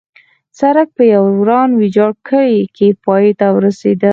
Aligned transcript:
سړک 0.59 0.87
په 0.97 1.03
یو 1.13 1.23
وران 1.41 1.69
ویجاړ 1.75 2.11
کلي 2.27 2.63
کې 2.75 2.87
پای 3.05 3.25
ته 3.39 3.47
رسېده. 3.65 4.09